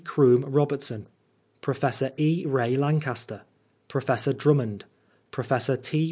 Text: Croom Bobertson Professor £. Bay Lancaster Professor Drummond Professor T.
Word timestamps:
Croom 0.03 0.51
Bobertson 0.51 1.05
Professor 1.61 2.09
£. 2.09 2.17
Bay 2.51 2.75
Lancaster 2.75 3.43
Professor 3.87 4.33
Drummond 4.33 4.83
Professor 5.29 5.77
T. 5.77 5.99